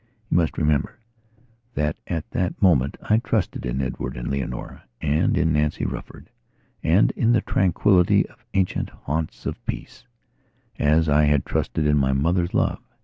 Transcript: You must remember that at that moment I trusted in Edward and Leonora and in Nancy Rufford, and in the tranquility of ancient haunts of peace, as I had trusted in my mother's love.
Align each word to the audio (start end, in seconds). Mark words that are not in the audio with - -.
You 0.31 0.37
must 0.37 0.57
remember 0.57 0.97
that 1.75 1.95
at 2.07 2.27
that 2.31 2.59
moment 2.59 2.97
I 3.03 3.19
trusted 3.19 3.67
in 3.67 3.83
Edward 3.83 4.17
and 4.17 4.29
Leonora 4.29 4.85
and 4.99 5.37
in 5.37 5.53
Nancy 5.53 5.85
Rufford, 5.85 6.31
and 6.81 7.11
in 7.11 7.33
the 7.33 7.41
tranquility 7.41 8.27
of 8.27 8.43
ancient 8.55 8.89
haunts 8.89 9.45
of 9.45 9.63
peace, 9.67 10.07
as 10.79 11.07
I 11.07 11.25
had 11.25 11.45
trusted 11.45 11.85
in 11.85 11.99
my 11.99 12.13
mother's 12.13 12.55
love. 12.55 12.79